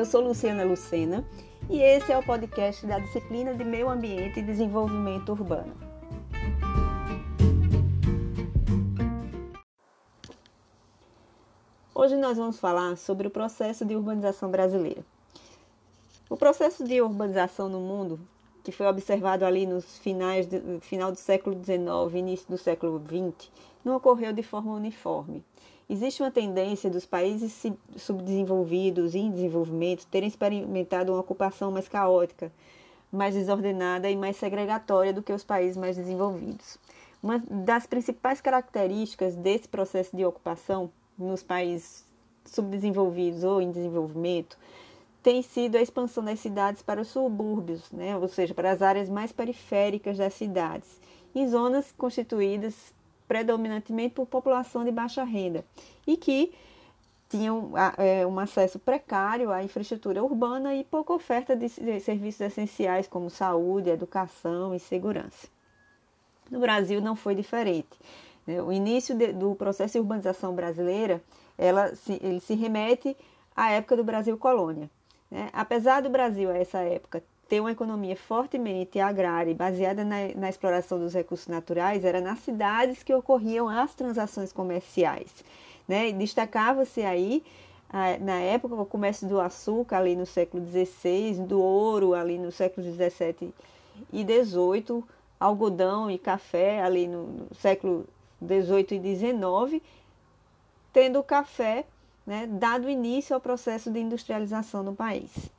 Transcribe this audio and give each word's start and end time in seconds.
Eu 0.00 0.06
sou 0.06 0.22
Luciana 0.22 0.64
Lucena 0.64 1.22
e 1.68 1.82
esse 1.82 2.10
é 2.10 2.16
o 2.16 2.22
podcast 2.22 2.86
da 2.86 2.98
disciplina 2.98 3.54
de 3.54 3.62
Meio 3.62 3.90
Ambiente 3.90 4.40
e 4.40 4.42
Desenvolvimento 4.42 5.28
Urbano. 5.28 5.74
Hoje 11.94 12.16
nós 12.16 12.38
vamos 12.38 12.58
falar 12.58 12.96
sobre 12.96 13.26
o 13.26 13.30
processo 13.30 13.84
de 13.84 13.94
urbanização 13.94 14.50
brasileira. 14.50 15.04
O 16.30 16.36
processo 16.38 16.82
de 16.82 17.02
urbanização 17.02 17.68
no 17.68 17.80
mundo, 17.80 18.18
que 18.64 18.72
foi 18.72 18.86
observado 18.86 19.44
ali 19.44 19.66
nos 19.66 19.98
finais 19.98 20.46
do, 20.46 20.80
final 20.80 21.12
do 21.12 21.18
século 21.18 21.62
XIX, 21.62 22.18
início 22.18 22.48
do 22.48 22.56
século 22.56 22.98
XX, 23.06 23.50
não 23.84 23.96
ocorreu 23.96 24.32
de 24.32 24.42
forma 24.42 24.72
uniforme. 24.72 25.44
Existe 25.92 26.22
uma 26.22 26.30
tendência 26.30 26.88
dos 26.88 27.04
países 27.04 27.66
subdesenvolvidos 27.96 29.16
e 29.16 29.18
em 29.18 29.32
desenvolvimento 29.32 30.06
terem 30.06 30.28
experimentado 30.28 31.10
uma 31.10 31.20
ocupação 31.20 31.72
mais 31.72 31.88
caótica, 31.88 32.52
mais 33.10 33.34
desordenada 33.34 34.08
e 34.08 34.14
mais 34.16 34.36
segregatória 34.36 35.12
do 35.12 35.20
que 35.20 35.32
os 35.32 35.42
países 35.42 35.76
mais 35.76 35.96
desenvolvidos. 35.96 36.78
Uma 37.20 37.40
das 37.40 37.88
principais 37.88 38.40
características 38.40 39.34
desse 39.34 39.66
processo 39.66 40.16
de 40.16 40.24
ocupação 40.24 40.92
nos 41.18 41.42
países 41.42 42.04
subdesenvolvidos 42.44 43.42
ou 43.42 43.60
em 43.60 43.72
desenvolvimento 43.72 44.56
tem 45.24 45.42
sido 45.42 45.74
a 45.74 45.82
expansão 45.82 46.22
das 46.22 46.38
cidades 46.38 46.82
para 46.82 47.00
os 47.00 47.08
subúrbios, 47.08 47.90
né? 47.90 48.16
ou 48.16 48.28
seja, 48.28 48.54
para 48.54 48.70
as 48.70 48.80
áreas 48.80 49.08
mais 49.08 49.32
periféricas 49.32 50.18
das 50.18 50.34
cidades, 50.34 51.00
em 51.34 51.48
zonas 51.48 51.92
constituídas 51.98 52.94
predominantemente 53.30 54.16
por 54.16 54.26
população 54.26 54.84
de 54.84 54.90
baixa 54.90 55.22
renda 55.22 55.64
e 56.04 56.16
que 56.16 56.52
tinham 57.28 57.70
é, 57.96 58.26
um 58.26 58.40
acesso 58.40 58.76
precário 58.76 59.52
à 59.52 59.62
infraestrutura 59.62 60.20
urbana 60.20 60.74
e 60.74 60.82
pouca 60.82 61.12
oferta 61.12 61.54
de 61.54 61.68
serviços 61.68 62.40
essenciais 62.40 63.06
como 63.06 63.30
saúde, 63.30 63.88
educação 63.88 64.74
e 64.74 64.80
segurança. 64.80 65.46
No 66.50 66.58
Brasil 66.58 67.00
não 67.00 67.14
foi 67.14 67.36
diferente. 67.36 67.96
Né? 68.44 68.60
O 68.60 68.72
início 68.72 69.14
de, 69.14 69.32
do 69.32 69.54
processo 69.54 69.92
de 69.92 70.00
urbanização 70.00 70.52
brasileira, 70.52 71.22
ela 71.56 71.94
se, 71.94 72.18
ele 72.20 72.40
se 72.40 72.54
remete 72.54 73.16
à 73.54 73.70
época 73.70 73.96
do 73.96 74.02
Brasil 74.02 74.36
colônia. 74.36 74.90
Né? 75.30 75.50
Apesar 75.52 76.02
do 76.02 76.10
Brasil, 76.10 76.50
a 76.50 76.58
essa 76.58 76.78
época, 76.78 77.22
ter 77.50 77.58
uma 77.58 77.72
economia 77.72 78.14
fortemente 78.14 79.00
agrária 79.00 79.50
e 79.50 79.54
baseada 79.54 80.04
na, 80.04 80.28
na, 80.36 80.48
exploração 80.48 81.00
dos 81.00 81.12
recursos 81.12 81.48
naturais, 81.48 82.04
era 82.04 82.20
nas 82.20 82.38
cidades 82.38 83.02
que 83.02 83.12
ocorriam 83.12 83.68
as 83.68 83.92
transações 83.92 84.52
comerciais. 84.52 85.44
Né? 85.88 86.12
Destacava-se 86.12 87.02
aí, 87.02 87.42
na 88.20 88.38
época, 88.38 88.76
o 88.76 88.86
comércio 88.86 89.26
do 89.26 89.40
açúcar, 89.40 89.96
ali 89.96 90.14
no 90.14 90.24
século 90.24 90.64
XVI, 90.64 91.44
do 91.44 91.60
ouro, 91.60 92.14
ali 92.14 92.38
no 92.38 92.52
século 92.52 92.86
XVII 92.86 93.52
e 94.12 94.22
XVIII, 94.22 95.02
algodão 95.40 96.08
e 96.08 96.18
café, 96.18 96.80
ali 96.80 97.08
no, 97.08 97.26
no 97.26 97.54
século 97.56 98.06
XVIII 98.40 99.00
e 99.02 99.16
XIX, 99.16 99.82
tendo 100.92 101.18
o 101.18 101.24
café 101.24 101.84
né, 102.24 102.46
dado 102.46 102.88
início 102.88 103.34
ao 103.34 103.40
processo 103.40 103.90
de 103.90 103.98
industrialização 103.98 104.84
no 104.84 104.94
país. 104.94 105.50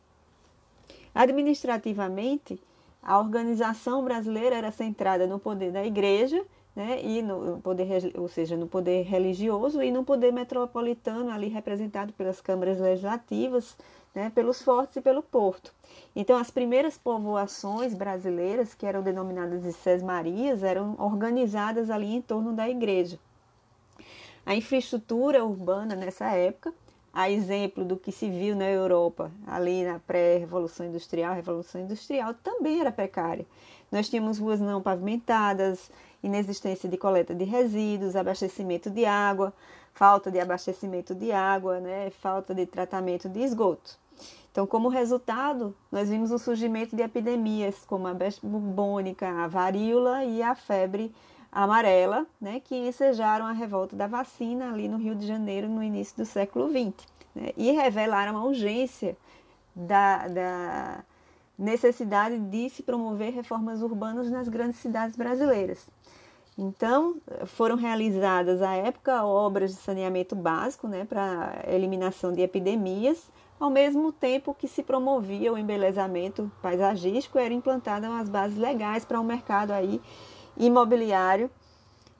Administrativamente, 1.13 2.59
a 3.01 3.19
organização 3.19 4.03
brasileira 4.03 4.55
era 4.55 4.71
centrada 4.71 5.27
no 5.27 5.39
poder 5.39 5.71
da 5.71 5.85
igreja, 5.85 6.43
né, 6.75 7.01
e 7.03 7.21
no 7.21 7.59
poder, 7.61 8.13
ou 8.17 8.27
seja, 8.27 8.55
no 8.55 8.67
poder 8.67 9.03
religioso 9.03 9.81
e 9.81 9.91
no 9.91 10.03
poder 10.05 10.31
metropolitano 10.31 11.29
ali 11.29 11.49
representado 11.49 12.13
pelas 12.13 12.39
câmaras 12.39 12.79
legislativas, 12.79 13.75
né, 14.15 14.31
pelos 14.33 14.61
fortes 14.61 14.97
e 14.97 15.01
pelo 15.01 15.21
porto. 15.21 15.73
Então, 16.15 16.37
as 16.37 16.49
primeiras 16.49 16.97
povoações 16.97 17.93
brasileiras, 17.93 18.73
que 18.73 18.85
eram 18.85 19.01
denominadas 19.01 19.63
de 19.63 19.73
sesmarias, 19.73 20.63
eram 20.63 20.95
organizadas 20.97 21.89
ali 21.89 22.15
em 22.15 22.21
torno 22.21 22.53
da 22.53 22.69
igreja. 22.69 23.19
A 24.45 24.55
infraestrutura 24.55 25.43
urbana 25.43 25.95
nessa 25.95 26.31
época 26.31 26.73
a 27.13 27.29
exemplo 27.29 27.83
do 27.83 27.97
que 27.97 28.11
se 28.11 28.29
viu 28.29 28.55
na 28.55 28.69
Europa, 28.69 29.31
ali 29.45 29.83
na 29.83 29.99
pré-revolução 29.99 30.85
industrial, 30.85 31.33
revolução 31.33 31.81
industrial, 31.81 32.33
também 32.35 32.79
era 32.79 32.91
precária. 32.91 33.45
Nós 33.91 34.09
tínhamos 34.09 34.39
ruas 34.39 34.59
não 34.59 34.81
pavimentadas, 34.81 35.91
inexistência 36.23 36.87
de 36.87 36.97
coleta 36.97 37.35
de 37.35 37.43
resíduos, 37.43 38.15
abastecimento 38.15 38.89
de 38.89 39.05
água, 39.05 39.53
falta 39.93 40.31
de 40.31 40.39
abastecimento 40.39 41.13
de 41.13 41.31
água, 41.31 41.79
né, 41.79 42.09
falta 42.09 42.55
de 42.55 42.65
tratamento 42.65 43.27
de 43.27 43.41
esgoto. 43.41 43.99
Então, 44.51 44.67
como 44.67 44.89
resultado, 44.89 45.75
nós 45.91 46.09
vimos 46.09 46.31
o 46.31 46.37
surgimento 46.37 46.95
de 46.95 47.01
epidemias 47.01 47.85
como 47.85 48.07
a 48.07 48.13
bubônica, 48.43 49.27
a 49.27 49.47
varíola 49.47 50.25
e 50.25 50.41
a 50.43 50.53
febre 50.55 51.13
amarela, 51.51 52.25
né, 52.39 52.61
que 52.63 52.75
ensejaram 52.75 53.45
a 53.45 53.51
revolta 53.51 53.95
da 53.95 54.07
vacina 54.07 54.71
ali 54.71 54.87
no 54.87 54.97
Rio 54.97 55.15
de 55.15 55.27
Janeiro 55.27 55.67
no 55.67 55.83
início 55.83 56.15
do 56.15 56.25
século 56.25 56.69
XX, 56.69 56.93
né, 57.35 57.51
e 57.57 57.71
revelaram 57.71 58.37
a 58.37 58.43
urgência 58.43 59.17
da, 59.75 60.27
da 60.27 61.03
necessidade 61.57 62.39
de 62.39 62.69
se 62.69 62.83
promover 62.83 63.33
reformas 63.33 63.81
urbanas 63.81 64.29
nas 64.29 64.47
grandes 64.47 64.79
cidades 64.79 65.15
brasileiras. 65.15 65.87
Então, 66.57 67.15
foram 67.45 67.75
realizadas 67.75 68.61
à 68.61 68.75
época 68.75 69.23
obras 69.23 69.71
de 69.71 69.77
saneamento 69.77 70.35
básico 70.35 70.87
né, 70.87 71.05
para 71.05 71.63
eliminação 71.67 72.31
de 72.31 72.41
epidemias, 72.41 73.29
ao 73.59 73.69
mesmo 73.69 74.11
tempo 74.11 74.53
que 74.53 74.67
se 74.67 74.83
promovia 74.83 75.53
o 75.53 75.57
embelezamento 75.57 76.51
paisagístico, 76.61 77.37
eram 77.37 77.55
implantadas 77.55 78.09
as 78.11 78.27
bases 78.27 78.57
legais 78.57 79.05
para 79.05 79.19
um 79.19 79.23
mercado 79.23 79.71
aí 79.71 80.01
imobiliário 80.57 81.49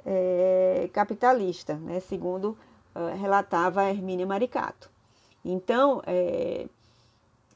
é, 0.06 0.90
capitalista, 0.94 1.76
né, 1.76 2.00
segundo 2.00 2.58
uh, 2.96 3.18
relatava 3.20 3.90
Hermínia 3.90 4.26
Maricato. 4.26 4.90
Então, 5.44 6.02
é, 6.06 6.68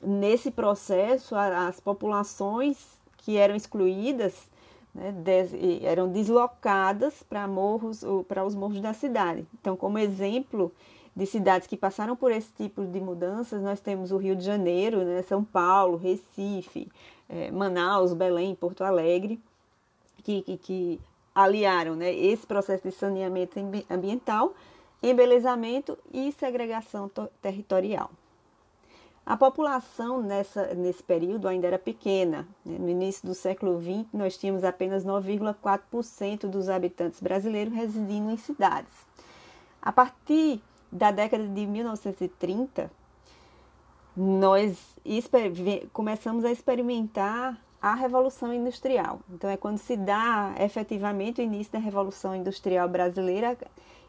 nesse 0.02 0.52
processo, 0.52 1.36
as 1.36 1.80
populações 1.80 2.78
que 3.18 3.38
eram 3.38 3.56
excluídas 3.56 4.34
né, 4.94 5.12
des, 5.12 5.52
eram 5.84 6.12
deslocadas 6.12 7.24
para 7.24 7.48
morros 7.48 8.04
para 8.28 8.44
os 8.44 8.56
morros 8.56 8.80
da 8.82 8.94
cidade. 8.94 9.46
Então, 9.60 9.76
como 9.76 10.00
exemplo 10.00 10.72
de 11.16 11.26
cidades 11.26 11.68
que 11.68 11.78
passaram 11.78 12.16
por 12.16 12.32
esse 12.32 12.52
tipo 12.54 12.84
de 12.86 13.00
mudanças, 13.00 13.62
nós 13.62 13.80
temos 13.80 14.12
o 14.12 14.18
Rio 14.18 14.36
de 14.36 14.44
Janeiro, 14.44 15.04
né, 15.04 15.22
São 15.22 15.44
Paulo, 15.44 15.98
Recife, 15.98 16.92
é, 17.30 17.52
Manaus, 17.52 18.14
Belém, 18.14 18.56
Porto 18.56 18.84
Alegre 18.84 19.40
que, 20.26 20.42
que, 20.42 20.58
que 20.58 21.02
aliaram 21.36 21.96
né, 21.96 22.12
esse 22.12 22.46
processo 22.48 22.84
de 22.84 22.92
saneamento 22.92 23.60
ambiental, 23.90 24.54
embelezamento 25.02 25.98
e 26.12 26.32
segregação 26.32 27.10
territorial. 27.42 28.10
A 29.24 29.38
população 29.38 30.22
nessa, 30.22 30.74
nesse 30.74 31.02
período 31.04 31.48
ainda 31.48 31.68
era 31.68 31.80
pequena. 31.80 32.48
Né? 32.64 32.78
No 32.80 32.90
início 32.90 33.28
do 33.28 33.34
século 33.34 33.80
XX, 33.80 34.06
nós 34.14 34.38
tínhamos 34.38 34.64
apenas 34.64 35.06
9,4% 35.06 36.48
dos 36.48 36.70
habitantes 36.70 37.22
brasileiros 37.22 37.74
residindo 37.74 38.32
em 38.32 38.38
cidades. 38.38 38.94
A 39.82 39.92
partir 39.92 40.62
da 40.92 41.12
década 41.12 41.48
de 41.48 41.66
1930, 41.66 42.92
nós 44.16 44.96
começamos 45.92 46.46
a 46.46 46.52
experimentar 46.52 47.60
a 47.86 47.94
Revolução 47.94 48.52
Industrial. 48.52 49.20
Então, 49.32 49.48
é 49.48 49.56
quando 49.56 49.78
se 49.78 49.96
dá 49.96 50.56
efetivamente 50.60 51.40
o 51.40 51.44
início 51.44 51.72
da 51.72 51.78
Revolução 51.78 52.36
Industrial 52.36 52.90
Brasileira, 52.90 53.56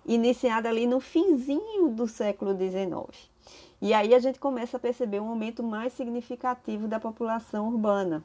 iniciada 0.06 0.70
ali 0.70 0.86
no 0.86 0.98
finzinho 0.98 1.90
do 1.90 2.08
século 2.08 2.56
XIX. 2.56 3.28
E 3.82 3.92
aí 3.92 4.14
a 4.14 4.18
gente 4.18 4.38
começa 4.38 4.78
a 4.78 4.80
perceber 4.80 5.20
um 5.20 5.28
aumento 5.28 5.62
mais 5.62 5.92
significativo 5.92 6.88
da 6.88 6.98
população 6.98 7.68
urbana. 7.68 8.24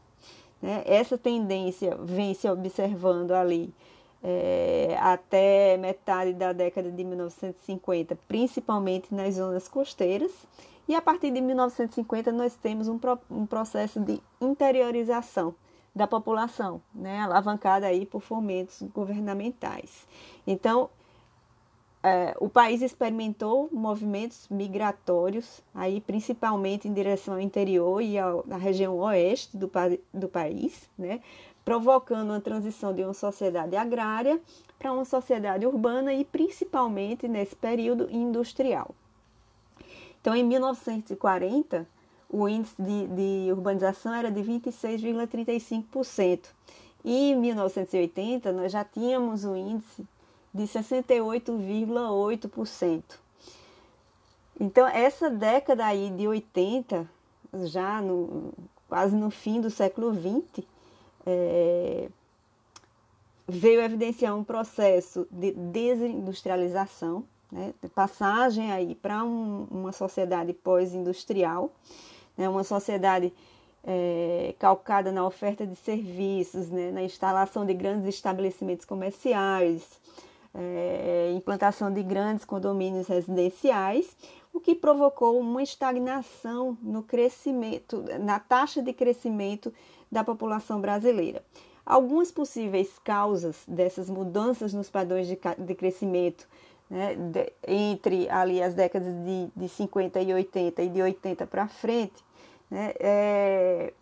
Né? 0.61 0.83
Essa 0.85 1.17
tendência 1.17 1.97
vem 1.97 2.33
se 2.33 2.49
observando 2.49 3.33
ali 3.33 3.73
é, 4.23 4.95
até 5.01 5.75
metade 5.75 6.31
da 6.31 6.53
década 6.53 6.89
de 6.89 7.03
1950, 7.03 8.17
principalmente 8.25 9.13
nas 9.13 9.35
zonas 9.35 9.67
costeiras, 9.67 10.31
e 10.87 10.95
a 10.95 11.01
partir 11.01 11.31
de 11.31 11.41
1950 11.41 12.31
nós 12.31 12.55
temos 12.55 12.87
um, 12.87 12.99
um 13.29 13.45
processo 13.45 13.99
de 13.99 14.21
interiorização 14.39 15.55
da 15.93 16.07
população, 16.07 16.81
né, 16.93 17.19
alavancada 17.19 17.85
aí 17.85 18.05
por 18.05 18.21
fomentos 18.21 18.81
governamentais. 18.93 20.07
Então, 20.47 20.89
é, 22.03 22.35
o 22.39 22.49
país 22.49 22.81
experimentou 22.81 23.69
movimentos 23.71 24.47
migratórios, 24.49 25.61
aí 25.75 26.01
principalmente 26.01 26.87
em 26.87 26.93
direção 26.93 27.35
ao 27.35 27.39
interior 27.39 28.01
e 28.01 28.17
à 28.17 28.57
região 28.57 28.97
oeste 28.97 29.55
do, 29.55 29.69
do 30.13 30.27
país, 30.27 30.89
né, 30.97 31.21
provocando 31.63 32.29
uma 32.29 32.41
transição 32.41 32.93
de 32.93 33.03
uma 33.03 33.13
sociedade 33.13 33.75
agrária 33.75 34.41
para 34.79 34.91
uma 34.91 35.05
sociedade 35.05 35.65
urbana 35.65 36.11
e 36.11 36.25
principalmente 36.25 37.27
nesse 37.27 37.55
período 37.55 38.09
industrial. 38.09 38.95
Então, 40.21 40.33
em 40.35 40.44
1940, 40.44 41.88
o 42.29 42.47
índice 42.47 42.79
de, 42.79 43.07
de 43.07 43.51
urbanização 43.51 44.13
era 44.13 44.31
de 44.31 44.41
26,35%. 44.41 46.50
E 47.03 47.31
em 47.31 47.35
1980 47.35 48.51
nós 48.51 48.71
já 48.71 48.85
tínhamos 48.85 49.44
o 49.44 49.56
índice 49.56 50.06
de 50.53 50.63
68,8%. 50.63 53.03
Então, 54.59 54.85
essa 54.88 55.29
década 55.29 55.85
aí 55.85 56.09
de 56.12 56.27
80, 56.27 57.09
já 57.63 58.00
no, 58.00 58.53
quase 58.88 59.15
no 59.15 59.31
fim 59.31 59.59
do 59.59 59.71
século 59.71 60.13
XX, 60.13 60.63
é, 61.25 62.09
veio 63.47 63.81
evidenciar 63.81 64.35
um 64.35 64.44
processo 64.44 65.27
de 65.31 65.51
desindustrialização, 65.51 67.24
né, 67.51 67.74
passagem 67.94 68.71
aí 68.71 68.95
para 68.95 69.24
um, 69.24 69.68
uma 69.69 69.92
sociedade 69.92 70.53
pós-industrial, 70.53 71.71
né, 72.38 72.48
uma 72.48 72.63
sociedade 72.63 73.33
é, 73.83 74.56
calcada 74.59 75.12
na 75.12 75.25
oferta 75.25 75.65
de 75.65 75.75
serviços, 75.75 76.69
né, 76.69 76.92
na 76.92 77.03
instalação 77.03 77.65
de 77.65 77.74
grandes 77.74 78.07
estabelecimentos 78.07 78.86
comerciais, 78.86 80.00
é, 80.53 81.31
implantação 81.36 81.92
de 81.92 82.03
grandes 82.03 82.45
condomínios 82.45 83.07
residenciais, 83.07 84.15
o 84.53 84.59
que 84.59 84.75
provocou 84.75 85.39
uma 85.39 85.63
estagnação 85.63 86.77
no 86.81 87.03
crescimento, 87.03 88.03
na 88.19 88.39
taxa 88.39 88.81
de 88.81 88.92
crescimento 88.92 89.74
da 90.12 90.24
população 90.24 90.81
brasileira. 90.81 91.44
Algumas 91.86 92.31
possíveis 92.31 93.00
causas 93.00 93.63
dessas 93.68 94.09
mudanças 94.09 94.74
nos 94.74 94.89
padrões 94.89 95.27
de, 95.27 95.39
de 95.57 95.75
crescimento 95.75 96.48
né, 96.91 97.15
de, 97.15 97.53
entre 97.65 98.29
ali 98.29 98.61
as 98.61 98.73
décadas 98.73 99.07
de, 99.23 99.47
de 99.55 99.69
50 99.69 100.19
e 100.19 100.33
80 100.33 100.81
e 100.81 100.89
de 100.89 101.01
80 101.01 101.47
para 101.47 101.65
frente, 101.69 102.21
né, 102.69 102.93
é, 102.99 103.93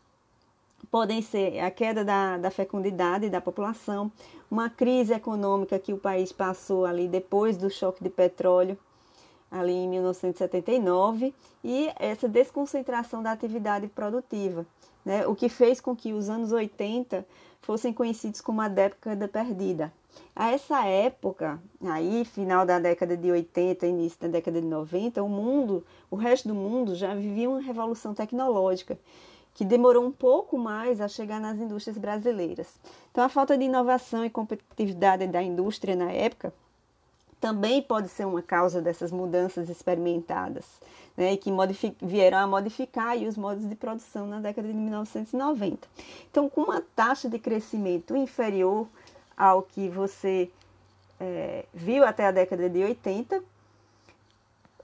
podem 0.89 1.21
ser 1.21 1.59
a 1.59 1.69
queda 1.69 2.03
da, 2.03 2.39
da 2.39 2.49
fecundidade 2.49 3.29
da 3.29 3.39
população, 3.39 4.11
uma 4.49 4.71
crise 4.71 5.13
econômica 5.13 5.77
que 5.77 5.93
o 5.93 5.99
país 5.99 6.31
passou 6.31 6.83
ali 6.83 7.07
depois 7.07 7.55
do 7.57 7.69
choque 7.69 8.03
de 8.03 8.09
petróleo, 8.09 8.75
ali 9.51 9.73
em 9.73 9.87
1979, 9.87 11.33
e 11.63 11.91
essa 11.95 12.27
desconcentração 12.27 13.21
da 13.21 13.31
atividade 13.31 13.87
produtiva, 13.87 14.65
né, 15.05 15.27
o 15.27 15.35
que 15.35 15.47
fez 15.47 15.79
com 15.79 15.95
que 15.95 16.11
os 16.11 16.27
anos 16.27 16.51
80 16.51 17.23
fossem 17.61 17.93
conhecidos 17.93 18.41
como 18.41 18.61
a 18.61 18.67
década 18.67 19.27
perdida. 19.27 19.93
A 20.35 20.51
essa 20.51 20.85
época, 20.85 21.61
aí 21.81 22.25
final 22.25 22.65
da 22.65 22.79
década 22.79 23.15
de 23.15 23.31
80, 23.31 23.85
início 23.85 24.19
da 24.19 24.27
década 24.27 24.61
de 24.61 24.67
90, 24.67 25.21
o 25.23 25.29
mundo, 25.29 25.85
o 26.09 26.15
resto 26.15 26.47
do 26.47 26.55
mundo 26.55 26.95
já 26.95 27.13
vivia 27.13 27.49
uma 27.49 27.61
revolução 27.61 28.13
tecnológica 28.13 28.97
que 29.53 29.65
demorou 29.65 30.05
um 30.05 30.11
pouco 30.11 30.57
mais 30.57 31.01
a 31.01 31.07
chegar 31.07 31.39
nas 31.39 31.59
indústrias 31.59 31.97
brasileiras. 31.97 32.79
Então, 33.11 33.23
a 33.23 33.29
falta 33.29 33.57
de 33.57 33.65
inovação 33.65 34.23
e 34.23 34.29
competitividade 34.29 35.27
da 35.27 35.43
indústria 35.43 35.95
na 35.95 36.11
época 36.11 36.53
também 37.39 37.81
pode 37.81 38.09
ser 38.09 38.25
uma 38.25 38.41
causa 38.41 38.81
dessas 38.81 39.11
mudanças 39.11 39.69
experimentadas, 39.69 40.65
né, 41.15 41.33
e 41.33 41.37
que 41.37 41.51
vieram 42.01 42.37
a 42.37 42.47
modificar 42.47 43.17
os 43.17 43.37
modos 43.37 43.67
de 43.67 43.75
produção 43.75 44.27
na 44.27 44.39
década 44.39 44.67
de 44.67 44.73
1990. 44.73 45.87
Então, 46.29 46.49
com 46.49 46.61
uma 46.61 46.81
taxa 46.95 47.29
de 47.29 47.39
crescimento 47.39 48.15
inferior 48.15 48.87
ao 49.37 49.61
que 49.61 49.87
você 49.87 50.51
é, 51.19 51.65
viu 51.73 52.03
até 52.03 52.27
a 52.27 52.31
década 52.31 52.69
de 52.69 52.83
80, 52.83 53.43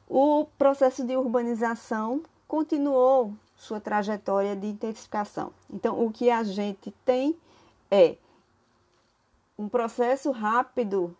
o 0.07 0.45
processo 0.57 1.05
de 1.05 1.15
urbanização 1.17 2.21
continuou 2.47 3.33
sua 3.57 3.79
trajetória 3.79 4.55
de 4.55 4.67
intensificação. 4.67 5.51
Então, 5.69 6.05
o 6.05 6.11
que 6.11 6.29
a 6.29 6.43
gente 6.43 6.93
tem 7.03 7.35
é 7.89 8.15
um 9.57 9.67
processo 9.69 10.31
rápido 10.31 11.15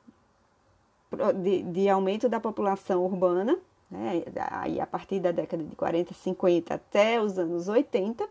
de, 1.41 1.63
de 1.63 1.89
aumento 1.89 2.27
da 2.29 2.39
população 2.39 3.03
urbana, 3.03 3.57
né, 3.89 4.23
aí 4.51 4.79
a 4.79 4.87
partir 4.87 5.19
da 5.19 5.31
década 5.31 5.63
de 5.63 5.75
40, 5.75 6.13
50 6.13 6.73
até 6.73 7.21
os 7.21 7.37
anos 7.37 7.67
80. 7.67 8.27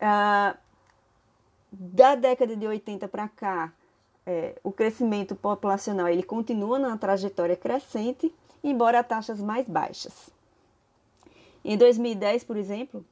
Ah, 0.00 0.56
da 1.70 2.14
década 2.14 2.56
de 2.56 2.66
80 2.66 3.08
para 3.08 3.28
cá, 3.28 3.72
é, 4.24 4.58
o 4.62 4.72
crescimento 4.72 5.34
populacional 5.34 6.08
ele 6.08 6.22
continua 6.22 6.78
na 6.78 6.96
trajetória 6.96 7.56
crescente, 7.56 8.32
embora 8.62 9.00
a 9.00 9.04
taxas 9.04 9.40
mais 9.40 9.66
baixas. 9.66 10.30
Em 11.64 11.76
2010, 11.76 12.44
por 12.44 12.56
exemplo, 12.56 13.04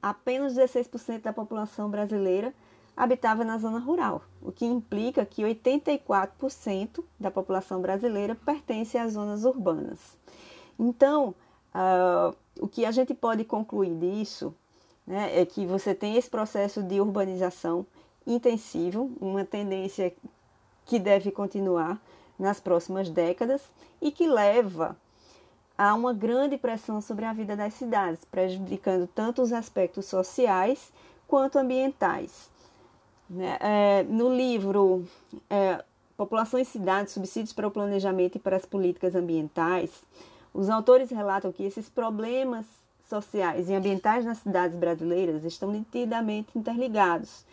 apenas 0.00 0.54
16% 0.54 1.22
da 1.22 1.32
população 1.32 1.90
brasileira 1.90 2.54
habitava 2.98 3.44
na 3.44 3.56
zona 3.58 3.78
rural, 3.78 4.22
o 4.42 4.50
que 4.50 4.66
implica 4.66 5.24
que 5.24 5.42
84% 5.42 7.04
da 7.18 7.30
população 7.30 7.80
brasileira 7.80 8.34
pertence 8.34 8.98
às 8.98 9.12
zonas 9.12 9.44
urbanas. 9.44 10.00
Então, 10.76 11.32
uh, 11.72 12.36
o 12.58 12.66
que 12.66 12.84
a 12.84 12.90
gente 12.90 13.14
pode 13.14 13.44
concluir 13.44 13.94
disso 13.94 14.52
né, 15.06 15.40
é 15.40 15.46
que 15.46 15.64
você 15.64 15.94
tem 15.94 16.16
esse 16.16 16.28
processo 16.28 16.82
de 16.82 17.00
urbanização 17.00 17.86
intensivo, 18.26 19.12
uma 19.20 19.44
tendência 19.44 20.12
que 20.84 20.98
deve 20.98 21.30
continuar 21.30 22.00
nas 22.36 22.58
próximas 22.58 23.08
décadas 23.08 23.62
e 24.02 24.10
que 24.10 24.26
leva 24.26 24.96
a 25.76 25.94
uma 25.94 26.12
grande 26.12 26.58
pressão 26.58 27.00
sobre 27.00 27.24
a 27.24 27.32
vida 27.32 27.54
das 27.54 27.74
cidades, 27.74 28.24
prejudicando 28.24 29.06
tanto 29.06 29.40
os 29.40 29.52
aspectos 29.52 30.06
sociais 30.06 30.92
quanto 31.28 31.60
ambientais. 31.60 32.50
Né? 33.28 33.56
É, 33.60 34.02
no 34.04 34.34
livro 34.34 35.04
é, 35.50 35.84
População 36.16 36.58
e 36.58 36.64
Cidades, 36.64 37.12
Subsídios 37.12 37.52
para 37.52 37.68
o 37.68 37.70
Planejamento 37.70 38.36
e 38.36 38.38
para 38.40 38.56
as 38.56 38.64
Políticas 38.64 39.14
Ambientais, 39.14 39.90
os 40.52 40.70
autores 40.70 41.10
relatam 41.10 41.52
que 41.52 41.62
esses 41.62 41.88
problemas 41.88 42.64
sociais 43.08 43.68
e 43.68 43.74
ambientais 43.74 44.24
nas 44.24 44.38
cidades 44.38 44.76
brasileiras 44.76 45.44
estão 45.44 45.70
nitidamente 45.70 46.58
interligados. 46.58 47.44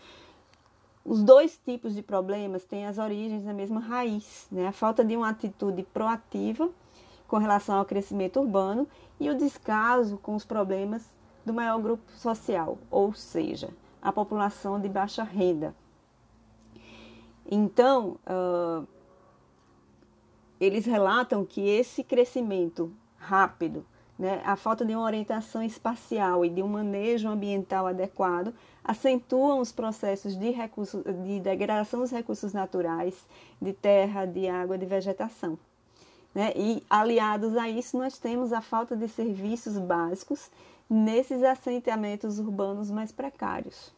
Os 1.03 1.23
dois 1.23 1.59
tipos 1.63 1.93
de 1.93 2.01
problemas 2.01 2.63
têm 2.63 2.87
as 2.87 2.97
origens 2.97 3.45
na 3.45 3.53
mesma 3.53 3.79
raiz, 3.79 4.47
né? 4.51 4.67
a 4.67 4.71
falta 4.71 5.03
de 5.05 5.15
uma 5.15 5.29
atitude 5.29 5.83
proativa 5.83 6.69
com 7.27 7.37
relação 7.37 7.77
ao 7.77 7.85
crescimento 7.85 8.39
urbano 8.39 8.87
e 9.19 9.29
o 9.29 9.37
descaso 9.37 10.17
com 10.17 10.35
os 10.35 10.43
problemas 10.43 11.03
do 11.45 11.53
maior 11.53 11.79
grupo 11.79 12.11
social, 12.13 12.77
ou 12.89 13.13
seja, 13.13 13.69
a 14.05 14.11
população 14.11 14.79
de 14.79 14.87
baixa 14.87 15.23
renda. 15.23 15.75
Então, 17.49 18.19
uh, 18.27 18.87
eles 20.61 20.85
relatam 20.85 21.43
que 21.43 21.67
esse 21.67 22.03
crescimento 22.03 22.93
rápido, 23.17 23.83
né, 24.17 24.43
a 24.45 24.55
falta 24.55 24.85
de 24.85 24.93
uma 24.93 25.03
orientação 25.03 25.63
espacial 25.63 26.45
e 26.45 26.51
de 26.51 26.61
um 26.61 26.67
manejo 26.67 27.27
ambiental 27.27 27.87
adequado, 27.87 28.53
acentuam 28.83 29.59
os 29.59 29.71
processos 29.71 30.35
de, 30.35 30.53
de 31.23 31.39
degradação 31.39 32.01
dos 32.01 32.11
recursos 32.11 32.53
naturais, 32.53 33.25
de 33.59 33.73
terra, 33.73 34.25
de 34.27 34.47
água, 34.47 34.77
de 34.77 34.85
vegetação. 34.85 35.57
Né? 36.33 36.53
E 36.55 36.83
aliados 36.87 37.57
a 37.57 37.67
isso, 37.67 37.97
nós 37.97 38.19
temos 38.19 38.53
a 38.53 38.61
falta 38.61 38.95
de 38.95 39.07
serviços 39.07 39.79
básicos 39.79 40.51
nesses 40.89 41.43
assentamentos 41.43 42.39
urbanos 42.39 42.91
mais 42.91 43.11
precários. 43.11 43.93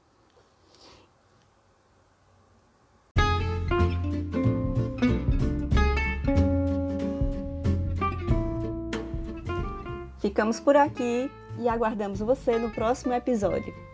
Ficamos 10.20 10.60
por 10.60 10.76
aqui 10.76 11.32
e 11.60 11.70
aguardamos 11.70 12.20
você 12.20 12.58
no 12.58 12.70
próximo 12.72 13.14
episódio. 13.14 13.87